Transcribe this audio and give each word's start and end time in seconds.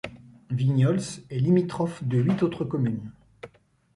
Vignols 0.49 0.99
est 1.29 1.37
limitrophe 1.37 2.03
de 2.03 2.17
huit 2.17 2.41
autres 2.41 2.65
communes. 2.65 3.11